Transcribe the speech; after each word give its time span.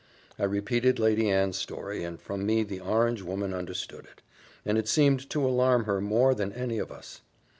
I 0.39 0.45
repeated 0.45 0.97
Lady 0.97 1.29
Anne's 1.29 1.57
story, 1.57 2.03
and 2.03 2.19
from 2.19 2.43
me 2.43 2.63
the 2.63 2.79
orange 2.79 3.21
woman 3.21 3.53
understood 3.53 4.05
it; 4.05 4.23
and 4.65 4.75
it 4.79 4.87
seemed 4.87 5.29
to 5.29 5.47
alarm 5.47 5.83
her 5.83 6.01
more 6.01 6.33
than 6.33 6.51
any 6.53 6.79
of 6.79 6.91
us. 6.91 7.21